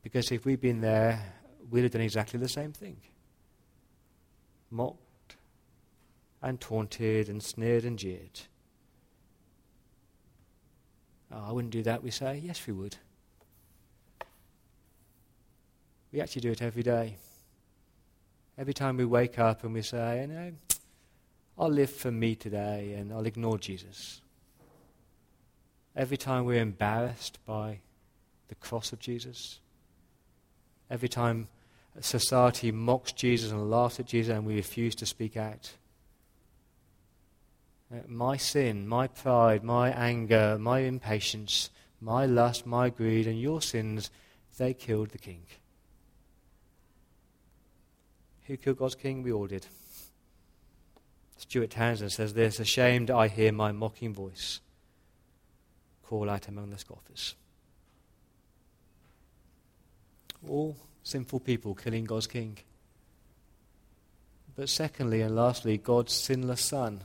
Because 0.03 0.31
if 0.31 0.45
we'd 0.45 0.61
been 0.61 0.81
there, 0.81 1.19
we'd 1.71 1.81
have 1.81 1.91
done 1.91 2.01
exactly 2.01 2.39
the 2.39 2.47
same 2.47 2.73
thing. 2.73 2.97
Mocked, 4.69 5.01
and 6.45 6.61
taunted 6.61 7.27
and 7.27 7.41
sneered 7.41 7.85
and 7.85 7.97
jeered. 7.97 8.41
Oh, 11.31 11.43
I 11.47 11.51
wouldn't 11.51 11.73
do 11.73 11.81
that, 11.83 12.03
we 12.03 12.11
say. 12.11 12.39
Yes, 12.43 12.65
we 12.67 12.73
would. 12.73 12.95
We 16.11 16.21
actually 16.21 16.43
do 16.43 16.51
it 16.51 16.61
every 16.61 16.83
day. 16.83 17.17
Every 18.59 18.75
time 18.75 18.95
we 18.95 19.05
wake 19.05 19.39
up 19.39 19.63
and 19.63 19.73
we 19.73 19.81
say, 19.81 20.21
you 20.21 20.27
know, 20.27 20.51
I'll 21.57 21.69
live 21.69 21.89
for 21.89 22.11
me 22.11 22.35
today 22.35 22.93
and 22.93 23.11
I'll 23.11 23.25
ignore 23.25 23.57
Jesus. 23.57 24.21
Every 25.95 26.17
time 26.17 26.45
we're 26.45 26.61
embarrassed 26.61 27.39
by 27.45 27.79
the 28.49 28.55
cross 28.55 28.93
of 28.93 28.99
Jesus. 28.99 29.59
Every 30.91 31.09
time 31.09 31.47
society 32.01 32.71
mocks 32.71 33.13
Jesus 33.13 33.51
and 33.51 33.71
laughs 33.71 33.99
at 33.99 34.05
Jesus 34.05 34.35
and 34.35 34.45
we 34.45 34.55
refuse 34.55 34.93
to 34.95 35.07
speak 35.07 35.35
out. 35.37 35.73
Uh, 37.91 37.97
my 38.07 38.35
sin, 38.35 38.87
my 38.87 39.07
pride, 39.07 39.63
my 39.63 39.91
anger, 39.91 40.57
my 40.59 40.79
impatience, 40.79 41.69
my 42.01 42.25
lust, 42.25 42.65
my 42.65 42.89
greed, 42.89 43.27
and 43.27 43.39
your 43.39 43.61
sins, 43.61 44.09
they 44.57 44.73
killed 44.73 45.09
the 45.09 45.17
king. 45.17 45.43
Who 48.47 48.57
killed 48.57 48.77
God's 48.77 48.95
king? 48.95 49.23
We 49.23 49.31
all 49.31 49.47
did. 49.47 49.65
Stuart 51.37 51.71
Townend 51.71 52.11
says 52.11 52.33
this 52.33 52.59
Ashamed, 52.59 53.11
I 53.11 53.27
hear 53.27 53.51
my 53.51 53.71
mocking 53.71 54.13
voice 54.13 54.61
call 56.03 56.29
out 56.29 56.47
among 56.47 56.69
the 56.69 56.77
scoffers. 56.77 57.35
All 60.47 60.75
sinful 61.03 61.39
people 61.39 61.73
killing 61.73 62.05
God's 62.05 62.27
king. 62.27 62.57
But 64.55 64.69
secondly 64.69 65.21
and 65.21 65.35
lastly, 65.35 65.77
God's 65.77 66.13
sinless 66.13 66.61
son 66.61 67.01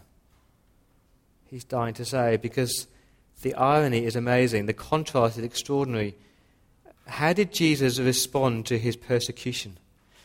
he's 1.50 1.64
dying 1.64 1.94
to 1.94 2.04
say 2.04 2.36
because 2.36 2.86
the 3.42 3.54
irony 3.54 4.04
is 4.04 4.16
amazing, 4.16 4.66
the 4.66 4.72
contrast 4.72 5.36
is 5.36 5.44
extraordinary. 5.44 6.14
How 7.06 7.32
did 7.32 7.52
Jesus 7.52 7.98
respond 7.98 8.66
to 8.66 8.78
his 8.78 8.96
persecution? 8.96 9.78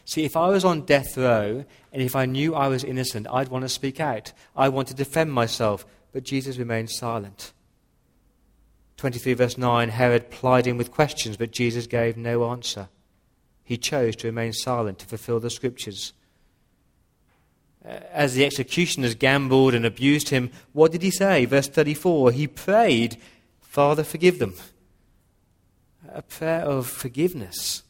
See, 0.05 0.23
if 0.23 0.37
I 0.37 0.49
was 0.49 0.63
on 0.63 0.81
death 0.81 1.17
row 1.17 1.65
and 1.91 2.01
if 2.01 2.15
I 2.15 2.27
knew 2.27 2.53
I 2.53 2.67
was 2.67 2.83
innocent, 2.83 3.25
I'd 3.31 3.49
want 3.49 3.63
to 3.63 3.69
speak 3.69 3.99
out. 3.99 4.33
I 4.55 4.69
want 4.69 4.87
to 4.89 4.93
defend 4.93 5.33
myself. 5.33 5.85
But 6.13 6.23
Jesus 6.23 6.57
remained 6.57 6.91
silent. 6.91 7.51
23 8.97 9.33
verse 9.33 9.57
9 9.57 9.89
Herod 9.89 10.29
plied 10.29 10.67
him 10.67 10.77
with 10.77 10.91
questions, 10.91 11.37
but 11.37 11.51
Jesus 11.51 11.87
gave 11.87 12.15
no 12.15 12.49
answer. 12.49 12.87
He 13.63 13.77
chose 13.77 14.15
to 14.17 14.27
remain 14.27 14.53
silent 14.53 14.99
to 14.99 15.07
fulfill 15.07 15.39
the 15.39 15.49
scriptures. 15.49 16.13
Uh, 17.85 17.99
as 18.11 18.33
the 18.33 18.45
executioners 18.45 19.15
gambled 19.15 19.73
and 19.73 19.85
abused 19.85 20.29
him, 20.29 20.49
what 20.73 20.91
did 20.91 21.01
he 21.01 21.11
say? 21.11 21.45
Verse 21.45 21.67
34 21.67 22.31
He 22.31 22.47
prayed, 22.47 23.17
Father, 23.61 24.03
forgive 24.03 24.39
them. 24.39 24.55
A 26.13 26.21
prayer 26.21 26.61
of 26.61 26.87
forgiveness, 26.87 27.83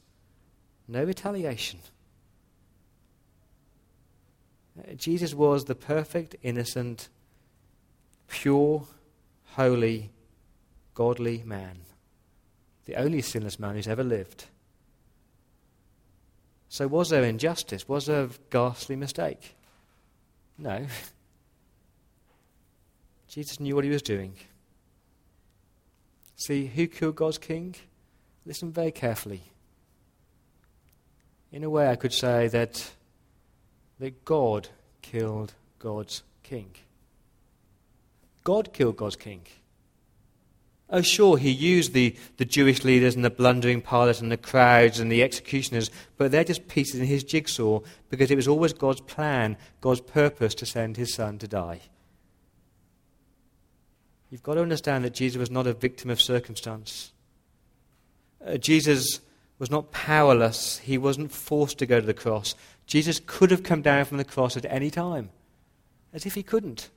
no 0.88 1.04
retaliation. 1.04 1.80
Uh, 4.78 4.94
Jesus 4.96 5.34
was 5.34 5.66
the 5.66 5.76
perfect, 5.76 6.36
innocent, 6.42 7.08
pure, 8.28 8.86
holy, 9.54 10.10
godly 10.94 11.44
man, 11.46 11.78
the 12.86 12.96
only 12.96 13.22
sinless 13.22 13.60
man 13.60 13.76
who's 13.76 13.88
ever 13.88 14.04
lived. 14.04 14.46
So, 16.68 16.88
was 16.88 17.10
there 17.10 17.24
injustice? 17.24 17.88
Was 17.88 18.08
there 18.08 18.24
a 18.24 18.30
ghastly 18.50 18.96
mistake? 18.96 19.56
No. 20.58 20.86
Jesus 23.28 23.60
knew 23.60 23.76
what 23.76 23.84
he 23.84 23.90
was 23.90 24.02
doing. 24.02 24.36
See, 26.36 26.68
who 26.68 26.88
killed 26.88 27.16
God's 27.16 27.38
king? 27.38 27.76
Listen 28.46 28.72
very 28.72 28.92
carefully. 28.92 29.44
In 31.52 31.64
a 31.64 31.70
way, 31.70 31.90
I 31.90 31.96
could 31.96 32.14
say 32.14 32.48
that, 32.50 32.92
that 34.00 34.26
God 34.26 34.70
killed 35.02 35.54
God's 35.80 36.24
king. 36.44 36.72
God 38.44 38.74
killed 38.74 38.98
God's 38.98 39.16
king. 39.16 39.42
Oh, 40.90 41.02
sure, 41.02 41.38
he 41.38 41.50
used 41.50 41.94
the, 41.94 42.16
the 42.38 42.46
Jewish 42.46 42.84
leaders 42.84 43.16
and 43.16 43.26
the 43.26 43.32
blundering 43.32 43.82
Pilate 43.82 44.22
and 44.22 44.32
the 44.32 44.38
crowds 44.38 45.00
and 45.00 45.12
the 45.12 45.24
executioners, 45.24 45.90
but 46.16 46.32
they're 46.32 46.44
just 46.44 46.68
pieces 46.68 47.00
in 47.00 47.08
his 47.08 47.24
jigsaw 47.24 47.80
because 48.10 48.30
it 48.30 48.36
was 48.36 48.48
always 48.48 48.72
God's 48.72 49.02
plan, 49.02 49.58
God's 49.82 50.02
purpose 50.02 50.54
to 50.56 50.66
send 50.66 50.96
his 50.96 51.14
son 51.14 51.40
to 51.40 51.48
die. 51.48 51.82
You've 54.30 54.44
got 54.44 54.56
to 54.56 54.62
understand 54.62 55.04
that 55.06 55.14
Jesus 55.14 55.40
was 55.40 55.50
not 55.50 55.66
a 55.66 55.74
victim 55.74 56.12
of 56.12 56.22
circumstance. 56.22 57.14
Uh, 58.46 58.58
Jesus 58.58 59.22
was 59.58 59.72
not 59.72 59.92
powerless, 59.92 60.80
he 60.80 60.98
wasn't 60.98 61.32
forced 61.32 61.80
to 61.80 61.86
go 61.88 62.00
to 62.00 62.06
the 62.06 62.14
cross. 62.14 62.54
Jesus 62.86 63.20
could 63.26 63.50
have 63.50 63.64
come 63.64 63.82
down 63.82 64.06
from 64.06 64.18
the 64.18 64.24
cross 64.24 64.56
at 64.56 64.66
any 64.66 64.92
time, 64.92 65.30
as 66.14 66.28
if 66.28 66.36
he 66.36 66.44
couldn't 66.44 66.92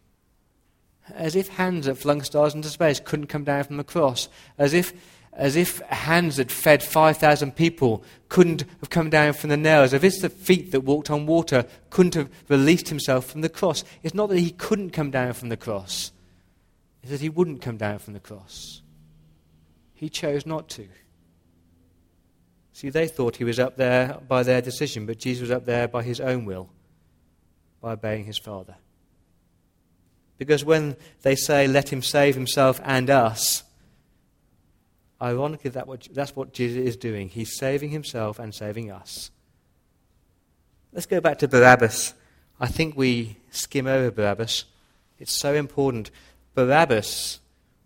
as 1.14 1.36
if 1.36 1.48
hands 1.48 1.86
that 1.86 1.96
flung 1.96 2.22
stars 2.22 2.54
into 2.54 2.68
space 2.68 3.00
couldn't 3.00 3.26
come 3.26 3.44
down 3.44 3.64
from 3.64 3.76
the 3.76 3.84
cross, 3.84 4.28
as 4.58 4.72
if, 4.72 4.92
as 5.32 5.56
if 5.56 5.80
hands 5.80 6.36
that 6.36 6.50
fed 6.50 6.82
5,000 6.82 7.54
people 7.54 8.02
couldn't 8.28 8.64
have 8.80 8.90
come 8.90 9.10
down 9.10 9.32
from 9.32 9.50
the 9.50 9.56
nails, 9.56 9.94
as 9.94 10.04
if 10.04 10.20
the 10.20 10.28
feet 10.28 10.72
that 10.72 10.80
walked 10.80 11.10
on 11.10 11.26
water 11.26 11.64
couldn't 11.90 12.14
have 12.14 12.30
released 12.48 12.88
himself 12.88 13.26
from 13.26 13.40
the 13.40 13.48
cross. 13.48 13.84
It's 14.02 14.14
not 14.14 14.28
that 14.28 14.38
he 14.38 14.50
couldn't 14.50 14.90
come 14.90 15.10
down 15.10 15.32
from 15.32 15.48
the 15.48 15.56
cross, 15.56 16.12
it's 17.02 17.12
that 17.12 17.20
he 17.20 17.28
wouldn't 17.28 17.62
come 17.62 17.76
down 17.76 17.98
from 17.98 18.14
the 18.14 18.20
cross. 18.20 18.82
He 19.94 20.08
chose 20.08 20.46
not 20.46 20.68
to. 20.70 20.86
See, 22.72 22.90
they 22.90 23.08
thought 23.08 23.34
he 23.34 23.42
was 23.42 23.58
up 23.58 23.76
there 23.76 24.20
by 24.28 24.44
their 24.44 24.62
decision, 24.62 25.04
but 25.04 25.18
Jesus 25.18 25.40
was 25.40 25.50
up 25.50 25.64
there 25.64 25.88
by 25.88 26.04
his 26.04 26.20
own 26.20 26.44
will, 26.44 26.70
by 27.80 27.94
obeying 27.94 28.24
his 28.24 28.38
Father. 28.38 28.76
Because 30.38 30.64
when 30.64 30.96
they 31.22 31.34
say, 31.34 31.66
let 31.66 31.92
him 31.92 32.02
save 32.02 32.34
himself 32.34 32.80
and 32.84 33.10
us, 33.10 33.64
Ironically, 35.20 35.70
that 35.70 35.88
what, 35.88 36.06
that's 36.12 36.36
what 36.36 36.52
Jesus 36.52 36.86
is 36.86 36.96
doing. 36.96 37.28
He's 37.28 37.56
saving 37.56 37.90
himself 37.90 38.38
and 38.38 38.54
saving 38.54 38.90
us. 38.90 39.30
Let's 40.92 41.06
go 41.06 41.20
back 41.20 41.38
to 41.38 41.48
Barabbas. 41.48 42.14
I 42.60 42.68
think 42.68 42.96
we 42.96 43.36
skim 43.50 43.86
over 43.86 44.10
Barabbas. 44.10 44.64
It's 45.18 45.32
so 45.32 45.54
important. 45.54 46.10
Barabbas 46.54 47.40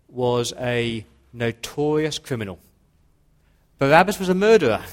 was 0.07 0.53
a 0.59 1.05
notorious 1.31 2.19
criminal. 2.19 2.59
Barabbas 3.79 4.19
was 4.19 4.29
a 4.29 4.35
murderer. 4.35 4.83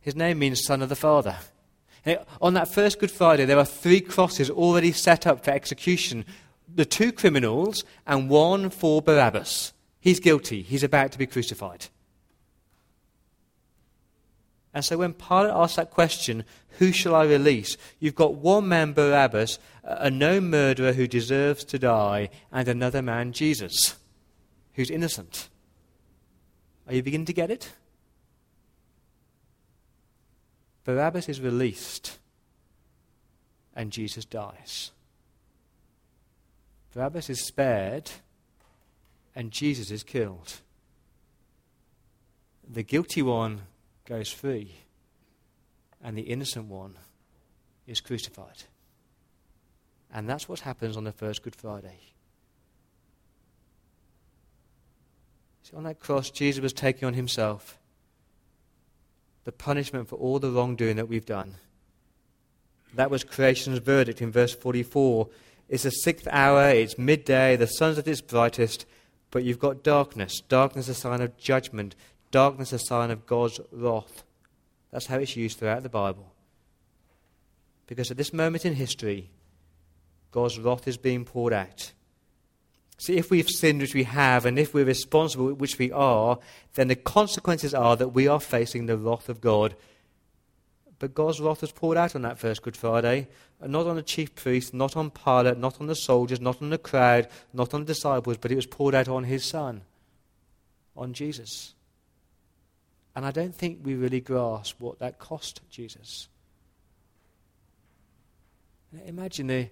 His 0.00 0.16
name 0.16 0.38
means 0.38 0.64
son 0.64 0.80
of 0.80 0.88
the 0.88 0.96
Father. 0.96 1.36
On 2.40 2.54
that 2.54 2.68
first 2.68 2.98
Good 2.98 3.10
Friday, 3.10 3.44
there 3.44 3.58
are 3.58 3.64
three 3.64 4.00
crosses 4.00 4.50
already 4.50 4.92
set 4.92 5.26
up 5.26 5.44
for 5.44 5.50
execution 5.50 6.24
the 6.74 6.84
two 6.84 7.12
criminals 7.12 7.84
and 8.06 8.30
one 8.30 8.70
for 8.70 9.02
Barabbas. 9.02 9.72
He's 9.98 10.20
guilty. 10.20 10.62
He's 10.62 10.82
about 10.82 11.12
to 11.12 11.18
be 11.18 11.26
crucified. 11.26 11.86
And 14.72 14.84
so 14.84 14.98
when 14.98 15.14
Pilate 15.14 15.52
asks 15.52 15.76
that 15.76 15.90
question, 15.90 16.44
who 16.78 16.92
shall 16.92 17.14
I 17.14 17.24
release? 17.24 17.76
You've 17.98 18.14
got 18.14 18.36
one 18.36 18.68
man, 18.68 18.92
Barabbas, 18.92 19.58
a 19.82 20.10
known 20.10 20.48
murderer 20.48 20.92
who 20.92 21.08
deserves 21.08 21.64
to 21.64 21.78
die, 21.78 22.30
and 22.52 22.68
another 22.68 23.02
man, 23.02 23.32
Jesus, 23.32 23.96
who's 24.74 24.90
innocent. 24.90 25.48
Are 26.86 26.94
you 26.94 27.02
beginning 27.02 27.26
to 27.26 27.32
get 27.32 27.50
it? 27.50 27.72
Barabbas 30.84 31.28
is 31.28 31.40
released, 31.40 32.18
and 33.74 33.90
Jesus 33.90 34.24
dies. 34.24 34.90
Barabbas 36.94 37.30
is 37.30 37.46
spared, 37.46 38.10
and 39.34 39.50
Jesus 39.50 39.90
is 39.90 40.02
killed. 40.02 40.60
The 42.68 42.82
guilty 42.82 43.22
one 43.22 43.62
goes 44.06 44.30
free, 44.30 44.74
and 46.02 46.16
the 46.16 46.22
innocent 46.22 46.66
one 46.66 46.94
is 47.86 48.00
crucified. 48.00 48.64
And 50.12 50.28
that's 50.28 50.48
what 50.48 50.60
happens 50.60 50.96
on 50.96 51.04
the 51.04 51.12
first 51.12 51.42
Good 51.42 51.54
Friday. 51.54 51.98
See, 55.62 55.76
on 55.76 55.84
that 55.84 56.00
cross, 56.00 56.30
Jesus 56.30 56.60
was 56.60 56.72
taking 56.72 57.06
on 57.06 57.14
himself 57.14 57.79
the 59.44 59.52
punishment 59.52 60.08
for 60.08 60.16
all 60.16 60.38
the 60.38 60.50
wrongdoing 60.50 60.96
that 60.96 61.08
we've 61.08 61.26
done. 61.26 61.56
That 62.94 63.10
was 63.10 63.24
creation's 63.24 63.78
verdict 63.78 64.20
in 64.20 64.30
verse 64.30 64.54
44. 64.54 65.28
It's 65.68 65.84
the 65.84 65.90
sixth 65.90 66.26
hour, 66.30 66.70
it's 66.70 66.98
midday, 66.98 67.56
the 67.56 67.66
sun's 67.66 67.98
at 67.98 68.08
its 68.08 68.20
brightest, 68.20 68.86
but 69.30 69.44
you've 69.44 69.60
got 69.60 69.84
darkness. 69.84 70.40
Darkness 70.40 70.88
a 70.88 70.94
sign 70.94 71.20
of 71.20 71.36
judgment, 71.36 71.94
darkness 72.30 72.72
a 72.72 72.78
sign 72.78 73.10
of 73.10 73.26
God's 73.26 73.60
wrath. 73.70 74.24
That's 74.90 75.06
how 75.06 75.18
it's 75.18 75.36
used 75.36 75.58
throughout 75.58 75.84
the 75.84 75.88
Bible. 75.88 76.32
Because 77.86 78.10
at 78.10 78.16
this 78.16 78.32
moment 78.32 78.64
in 78.64 78.74
history, 78.74 79.30
God's 80.32 80.58
wrath 80.58 80.88
is 80.88 80.96
being 80.96 81.24
poured 81.24 81.52
out. 81.52 81.92
See, 83.00 83.16
if 83.16 83.30
we've 83.30 83.48
sinned, 83.48 83.80
which 83.80 83.94
we 83.94 84.02
have, 84.04 84.44
and 84.44 84.58
if 84.58 84.74
we're 84.74 84.84
responsible, 84.84 85.54
which 85.54 85.78
we 85.78 85.90
are, 85.90 86.38
then 86.74 86.88
the 86.88 86.94
consequences 86.94 87.72
are 87.72 87.96
that 87.96 88.08
we 88.08 88.28
are 88.28 88.38
facing 88.38 88.84
the 88.84 88.98
wrath 88.98 89.30
of 89.30 89.40
God. 89.40 89.74
But 90.98 91.14
God's 91.14 91.40
wrath 91.40 91.62
was 91.62 91.72
poured 91.72 91.96
out 91.96 92.14
on 92.14 92.20
that 92.22 92.38
first 92.38 92.60
Good 92.60 92.76
Friday, 92.76 93.28
not 93.58 93.86
on 93.86 93.96
the 93.96 94.02
chief 94.02 94.34
priests, 94.34 94.74
not 94.74 94.98
on 94.98 95.10
Pilate, 95.10 95.56
not 95.56 95.80
on 95.80 95.86
the 95.86 95.94
soldiers, 95.94 96.42
not 96.42 96.60
on 96.60 96.68
the 96.68 96.76
crowd, 96.76 97.26
not 97.54 97.72
on 97.72 97.80
the 97.80 97.86
disciples, 97.86 98.36
but 98.36 98.52
it 98.52 98.56
was 98.56 98.66
poured 98.66 98.94
out 98.94 99.08
on 99.08 99.24
his 99.24 99.46
Son, 99.46 99.80
on 100.94 101.14
Jesus. 101.14 101.72
And 103.16 103.24
I 103.24 103.30
don't 103.30 103.54
think 103.54 103.78
we 103.82 103.94
really 103.94 104.20
grasp 104.20 104.78
what 104.78 104.98
that 104.98 105.18
cost 105.18 105.62
Jesus. 105.70 106.28
Imagine 109.06 109.46
the, 109.46 109.70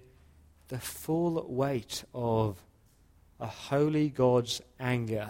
the 0.69 0.79
full 0.79 1.45
weight 1.47 2.03
of 2.11 2.59
a 3.39 3.47
holy 3.47 4.09
God's 4.09 4.61
anger 4.79 5.29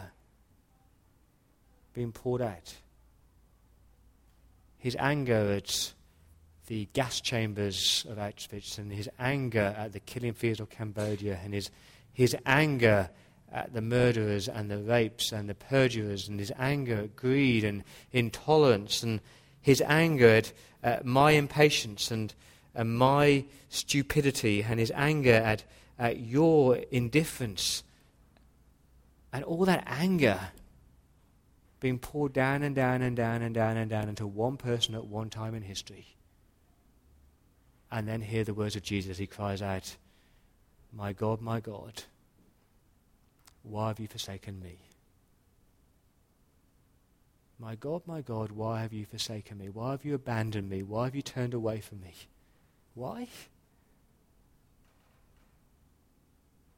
being 1.94 2.12
poured 2.12 2.42
out. 2.42 2.76
His 4.78 4.96
anger 4.98 5.54
at 5.54 5.94
the 6.68 6.88
gas 6.94 7.20
chambers 7.20 8.06
of 8.10 8.18
Auschwitz, 8.18 8.78
and 8.78 8.92
his 8.92 9.10
anger 9.20 9.76
at 9.78 9.92
the 9.92 10.00
killing 10.00 10.34
fields 10.34 10.60
of 10.60 10.70
Cambodia, 10.70 11.40
and 11.44 11.54
his, 11.54 11.72
his 12.14 12.36
anger 12.46 13.10
at 13.52 13.74
the 13.74 13.82
murderers 13.82 14.48
and 14.48 14.70
the 14.70 14.78
rapes 14.78 15.32
and 15.32 15.50
the 15.50 15.56
perjurers, 15.56 16.28
and 16.28 16.40
his 16.40 16.52
anger 16.58 17.02
at 17.02 17.16
greed 17.16 17.64
and 17.64 17.84
intolerance, 18.12 19.04
and 19.04 19.20
his 19.62 19.82
anger 19.82 20.42
at, 20.84 21.06
my 21.06 21.32
impatience 21.32 22.12
and, 22.12 22.34
and 22.76 22.98
my 22.98 23.44
stupidity, 23.70 24.64
and 24.64 24.80
his 24.80 24.92
anger 24.96 25.34
at, 25.34 25.64
at 25.98 26.20
your 26.20 26.78
indifference. 26.92 27.84
And 29.32 29.44
all 29.44 29.66
that 29.66 29.84
anger 29.86 30.40
being 31.80 32.00
poured 32.00 32.34
down 32.34 32.64
and 32.64 32.76
down 32.76 33.02
and 33.02 33.16
down 33.16 33.42
and 33.42 33.54
down 33.54 33.78
and 33.78 33.90
down 33.90 34.10
into 34.10 34.28
one 34.28 34.58
person 34.58 34.96
at 34.96 35.06
one 35.06 35.30
time 35.30 35.56
in 35.56 35.62
history. 35.62 36.08
And 37.92 38.08
then 38.08 38.22
hear 38.22 38.44
the 38.44 38.54
words 38.54 38.76
of 38.76 38.84
Jesus. 38.84 39.18
He 39.18 39.28
cries 39.28 39.62
out, 39.62 39.96
My 40.92 41.14
God, 41.14 41.42
my 41.42 41.60
God, 41.60 42.04
why 43.64 43.88
have 43.88 44.00
you 44.00 44.08
forsaken 44.08 44.60
me? 44.62 44.80
My 47.60 47.76
God, 47.76 48.04
my 48.06 48.22
God, 48.22 48.52
why 48.52 48.82
have 48.82 48.94
you 48.94 49.06
forsaken 49.06 49.58
me? 49.58 49.68
Why 49.70 49.92
have 49.92 50.06
you 50.06 50.16
abandoned 50.16 50.70
me? 50.70 50.82
Why 50.82 51.06
have 51.06 51.16
you 51.16 51.22
turned 51.22 51.54
away 51.54 51.82
from 51.82 52.00
me? 52.02 52.14
Why? 52.94 53.28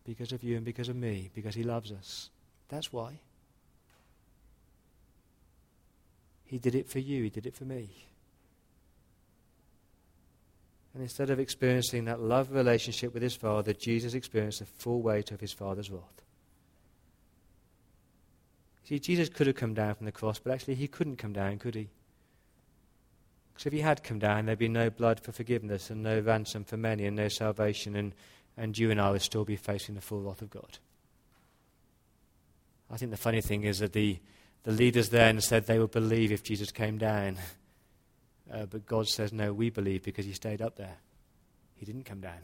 Because 0.06 0.32
of 0.32 0.44
you 0.44 0.56
and 0.56 0.66
because 0.66 0.90
of 0.90 0.96
me, 0.96 1.30
because 1.36 1.54
He 1.54 1.64
loves 1.64 1.92
us. 1.92 2.32
That's 2.72 2.92
why. 2.92 3.20
He 6.46 6.58
did 6.58 6.74
it 6.74 6.90
for 6.90 7.00
you, 7.00 7.24
He 7.24 7.30
did 7.30 7.46
it 7.46 7.56
for 7.56 7.66
me. 7.66 7.90
And 10.94 11.04
instead 11.04 11.30
of 11.30 11.40
experiencing 11.40 12.06
that 12.06 12.20
love 12.20 12.52
relationship 12.52 13.14
with 13.14 13.24
his 13.24 13.36
Father, 13.36 13.72
Jesus 13.72 14.14
experienced 14.14 14.60
the 14.60 14.66
full 14.66 15.02
weight 15.02 15.32
of 15.32 15.40
his 15.40 15.54
Father's 15.54 15.90
wrath. 15.90 16.22
See, 18.84 19.00
Jesus 19.00 19.30
could 19.30 19.48
have 19.48 19.56
come 19.56 19.74
down 19.74 19.96
from 19.96 20.06
the 20.06 20.12
cross, 20.12 20.40
but 20.40 20.52
actually 20.52 20.76
he 20.76 20.90
couldn't 20.90 21.16
come 21.16 21.32
down, 21.32 21.60
could 21.60 21.76
he? 21.76 21.88
Because 23.54 23.68
if 23.68 23.74
he 23.74 23.80
had 23.80 24.04
come 24.04 24.20
down, 24.20 24.46
there'd 24.46 24.60
be 24.60 24.68
no 24.68 24.90
blood 24.90 25.22
for 25.22 25.32
forgiveness 25.32 25.90
and 25.90 26.04
no 26.04 26.20
ransom 26.20 26.66
for 26.66 26.76
many 26.76 27.06
and 27.06 27.16
no 27.16 27.30
salvation, 27.30 27.96
and, 27.96 28.14
and 28.58 28.78
you 28.78 28.92
and 28.92 29.00
I 29.00 29.12
would 29.12 29.22
still 29.22 29.46
be 29.46 29.56
facing 29.56 29.96
the 29.96 30.02
full 30.02 30.22
wrath 30.22 30.42
of 30.42 30.50
God. 30.50 30.78
I 32.92 32.98
think 32.98 33.12
the 33.12 33.18
funny 33.18 33.42
thing 33.42 33.64
is 33.64 33.80
that 33.80 33.94
the, 33.94 34.20
the 34.64 34.72
leaders 34.72 35.10
then 35.10 35.40
said 35.40 35.66
they 35.66 35.80
would 35.80 35.92
believe 35.92 36.32
if 36.32 36.44
Jesus 36.44 36.72
came 36.72 36.98
down. 36.98 37.38
Uh, 38.52 38.66
but 38.66 38.86
God 38.86 39.08
says, 39.08 39.32
no, 39.32 39.54
we 39.54 39.70
believe 39.70 40.04
because 40.04 40.26
he 40.26 40.34
stayed 40.34 40.62
up 40.62 40.76
there. 40.76 40.98
He 41.76 41.86
didn't 41.86 42.04
come 42.04 42.20
down. 42.20 42.40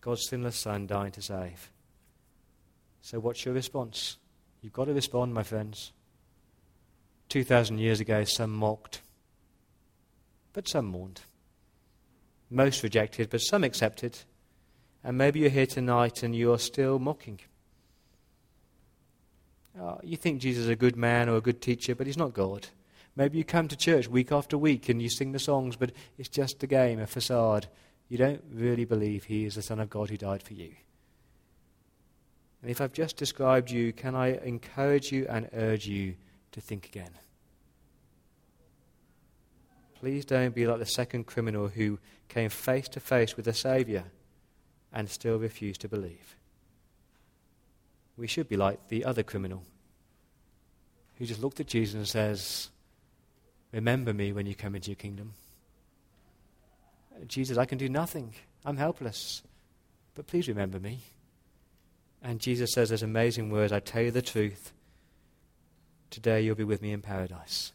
God's 0.00 0.28
sinless 0.28 0.56
Son 0.56 0.86
dying 0.86 1.12
to 1.12 1.22
save. 1.22 1.70
So, 3.02 3.18
what's 3.18 3.44
your 3.44 3.54
response? 3.54 4.18
You've 4.62 4.72
got 4.72 4.84
to 4.84 4.92
respond, 4.92 5.32
my 5.32 5.42
friends. 5.42 5.92
2,000 7.28 7.78
years 7.78 8.00
ago, 8.00 8.24
some 8.24 8.52
mocked, 8.52 9.00
but 10.52 10.68
some 10.68 10.86
mourned. 10.86 11.22
Most 12.50 12.82
rejected, 12.82 13.30
but 13.30 13.40
some 13.40 13.64
accepted. 13.64 14.18
And 15.06 15.16
maybe 15.16 15.38
you're 15.38 15.50
here 15.50 15.66
tonight 15.66 16.24
and 16.24 16.34
you're 16.34 16.58
still 16.58 16.98
mocking. 16.98 17.38
Oh, 19.80 20.00
you 20.02 20.16
think 20.16 20.40
Jesus 20.40 20.64
is 20.64 20.68
a 20.68 20.74
good 20.74 20.96
man 20.96 21.28
or 21.28 21.36
a 21.36 21.40
good 21.40 21.62
teacher, 21.62 21.94
but 21.94 22.08
he's 22.08 22.16
not 22.16 22.34
God. 22.34 22.66
Maybe 23.14 23.38
you 23.38 23.44
come 23.44 23.68
to 23.68 23.76
church 23.76 24.08
week 24.08 24.32
after 24.32 24.58
week 24.58 24.88
and 24.88 25.00
you 25.00 25.08
sing 25.08 25.30
the 25.30 25.38
songs, 25.38 25.76
but 25.76 25.92
it's 26.18 26.28
just 26.28 26.60
a 26.64 26.66
game, 26.66 26.98
a 26.98 27.06
facade. 27.06 27.68
You 28.08 28.18
don't 28.18 28.42
really 28.52 28.84
believe 28.84 29.22
he 29.22 29.44
is 29.44 29.54
the 29.54 29.62
Son 29.62 29.78
of 29.78 29.90
God 29.90 30.10
who 30.10 30.16
died 30.16 30.42
for 30.42 30.54
you. 30.54 30.72
And 32.60 32.68
if 32.68 32.80
I've 32.80 32.92
just 32.92 33.16
described 33.16 33.70
you, 33.70 33.92
can 33.92 34.16
I 34.16 34.38
encourage 34.38 35.12
you 35.12 35.24
and 35.30 35.48
urge 35.52 35.86
you 35.86 36.16
to 36.50 36.60
think 36.60 36.86
again? 36.86 37.12
Please 40.00 40.24
don't 40.24 40.52
be 40.52 40.66
like 40.66 40.80
the 40.80 40.84
second 40.84 41.26
criminal 41.26 41.68
who 41.68 42.00
came 42.28 42.50
face 42.50 42.88
to 42.88 42.98
face 42.98 43.36
with 43.36 43.44
the 43.44 43.54
Saviour 43.54 44.02
and 44.92 45.08
still 45.10 45.38
refuse 45.38 45.78
to 45.78 45.88
believe. 45.88 46.36
We 48.16 48.26
should 48.26 48.48
be 48.48 48.56
like 48.56 48.88
the 48.88 49.04
other 49.04 49.22
criminal 49.22 49.62
who 51.16 51.26
just 51.26 51.42
looked 51.42 51.60
at 51.60 51.66
Jesus 51.66 51.94
and 51.94 52.08
says, 52.08 52.70
Remember 53.72 54.14
me 54.14 54.32
when 54.32 54.46
you 54.46 54.54
come 54.54 54.74
into 54.74 54.90
your 54.90 54.96
kingdom. 54.96 55.32
Jesus, 57.26 57.58
I 57.58 57.64
can 57.64 57.78
do 57.78 57.88
nothing. 57.88 58.34
I'm 58.64 58.76
helpless. 58.76 59.42
But 60.14 60.26
please 60.26 60.48
remember 60.48 60.78
me. 60.78 61.00
And 62.22 62.40
Jesus 62.40 62.72
says 62.72 62.90
those 62.90 63.02
amazing 63.02 63.50
words 63.50 63.72
I 63.72 63.80
tell 63.80 64.02
you 64.02 64.10
the 64.10 64.22
truth. 64.22 64.72
Today 66.10 66.42
you'll 66.42 66.54
be 66.54 66.64
with 66.64 66.82
me 66.82 66.92
in 66.92 67.02
paradise. 67.02 67.72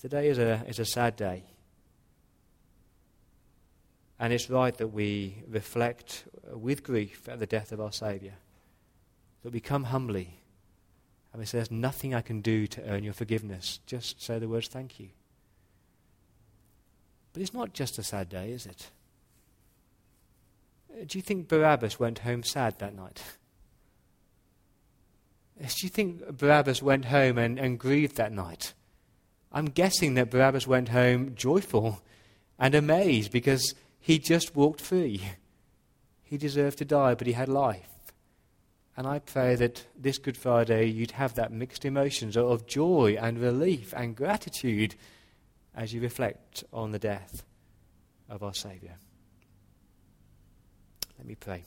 Today 0.00 0.28
is 0.28 0.38
a, 0.38 0.64
is 0.66 0.78
a 0.78 0.84
sad 0.84 1.16
day. 1.16 1.44
And 4.20 4.34
it's 4.34 4.50
right 4.50 4.76
that 4.76 4.88
we 4.88 5.42
reflect 5.48 6.24
with 6.52 6.84
grief 6.84 7.26
at 7.26 7.38
the 7.38 7.46
death 7.46 7.72
of 7.72 7.80
our 7.80 7.90
Saviour. 7.90 8.34
That 9.42 9.52
we 9.54 9.60
come 9.60 9.84
humbly 9.84 10.40
and 11.32 11.40
we 11.40 11.46
say, 11.46 11.56
There's 11.56 11.70
nothing 11.70 12.14
I 12.14 12.20
can 12.20 12.42
do 12.42 12.66
to 12.66 12.84
earn 12.84 13.02
your 13.02 13.14
forgiveness. 13.14 13.80
Just 13.86 14.22
say 14.22 14.38
the 14.38 14.46
words, 14.46 14.68
Thank 14.68 15.00
you. 15.00 15.08
But 17.32 17.40
it's 17.40 17.54
not 17.54 17.72
just 17.72 17.98
a 17.98 18.02
sad 18.02 18.28
day, 18.28 18.52
is 18.52 18.66
it? 18.66 18.90
Do 21.06 21.16
you 21.16 21.22
think 21.22 21.48
Barabbas 21.48 21.98
went 21.98 22.18
home 22.18 22.42
sad 22.42 22.78
that 22.78 22.94
night? 22.94 23.22
Do 25.58 25.66
you 25.82 25.88
think 25.88 26.36
Barabbas 26.36 26.82
went 26.82 27.06
home 27.06 27.38
and, 27.38 27.58
and 27.58 27.78
grieved 27.78 28.16
that 28.16 28.32
night? 28.32 28.74
I'm 29.50 29.66
guessing 29.66 30.14
that 30.14 30.30
Barabbas 30.30 30.66
went 30.66 30.90
home 30.90 31.34
joyful 31.34 32.02
and 32.58 32.74
amazed 32.74 33.30
because 33.30 33.74
he 34.00 34.18
just 34.18 34.56
walked 34.56 34.80
free. 34.80 35.22
He 36.22 36.38
deserved 36.38 36.78
to 36.78 36.84
die, 36.84 37.14
but 37.14 37.26
he 37.26 37.34
had 37.34 37.48
life. 37.48 37.90
And 38.96 39.06
I 39.06 39.18
pray 39.18 39.54
that 39.56 39.86
this 39.96 40.18
Good 40.18 40.36
Friday 40.36 40.86
you'd 40.86 41.12
have 41.12 41.34
that 41.34 41.52
mixed 41.52 41.84
emotions 41.84 42.36
of 42.36 42.66
joy 42.66 43.16
and 43.20 43.38
relief 43.38 43.94
and 43.96 44.16
gratitude 44.16 44.94
as 45.74 45.94
you 45.94 46.00
reflect 46.00 46.64
on 46.72 46.90
the 46.90 46.98
death 46.98 47.42
of 48.28 48.42
our 48.42 48.54
Saviour. 48.54 48.92
Let 51.18 51.26
me 51.26 51.34
pray. 51.34 51.64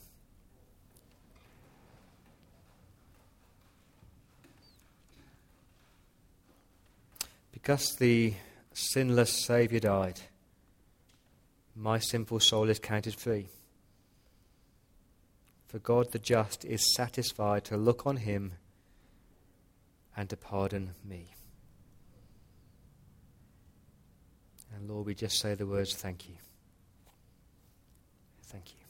Because 7.52 7.96
the 7.96 8.34
sinless 8.72 9.44
Saviour 9.46 9.80
died, 9.80 10.20
my 11.74 11.98
simple 11.98 12.40
soul 12.40 12.68
is 12.70 12.78
counted 12.78 13.14
free. 13.14 13.48
For 15.66 15.78
God 15.78 16.12
the 16.12 16.18
just 16.18 16.64
is 16.64 16.94
satisfied 16.94 17.64
to 17.64 17.76
look 17.76 18.06
on 18.06 18.18
him 18.18 18.52
and 20.16 20.30
to 20.30 20.36
pardon 20.36 20.90
me. 21.04 21.30
And 24.74 24.88
Lord, 24.88 25.06
we 25.06 25.14
just 25.14 25.40
say 25.40 25.54
the 25.54 25.66
words, 25.66 25.94
thank 25.94 26.28
you. 26.28 26.36
Thank 28.44 28.72
you. 28.74 28.83